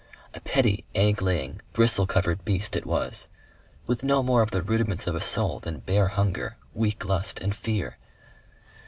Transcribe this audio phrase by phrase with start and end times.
[0.33, 3.29] A petty egg laying, bristle covered beast it was,
[3.85, 7.53] with no more of the rudiments of a soul than bare hunger, weak lust and
[7.55, 7.99] fear....